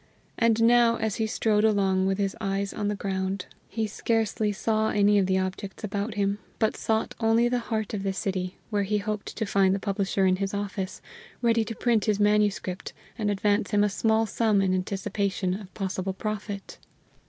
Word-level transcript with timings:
And 0.35 0.63
now, 0.63 0.95
as 0.95 1.17
he 1.17 1.27
strode 1.27 1.63
along 1.63 2.07
with 2.07 2.17
his 2.17 2.35
eyes 2.41 2.73
on 2.73 2.87
the 2.87 2.95
ground, 2.95 3.45
he 3.69 3.85
scarcely 3.85 4.51
saw 4.51 4.89
any 4.89 5.19
of 5.19 5.27
the 5.27 5.37
objects 5.37 5.83
about 5.83 6.15
him, 6.15 6.39
but 6.57 6.75
sought 6.75 7.13
only 7.19 7.47
the 7.47 7.59
heart 7.69 7.93
of 7.93 8.01
the 8.01 8.11
City, 8.11 8.57
where 8.71 8.81
he 8.81 8.97
hoped 8.97 9.37
to 9.37 9.45
find 9.45 9.75
the 9.75 9.79
publisher 9.79 10.25
in 10.25 10.37
his 10.37 10.55
office, 10.55 11.03
ready 11.43 11.63
to 11.63 11.75
print 11.75 12.05
his 12.05 12.19
manuscript, 12.19 12.93
and 13.15 13.29
advance 13.29 13.69
him 13.69 13.83
a 13.83 13.89
small 13.89 14.25
sum 14.25 14.59
in 14.59 14.73
anticipation 14.73 15.53
of 15.53 15.71
possible 15.75 16.13
profit. 16.13 16.79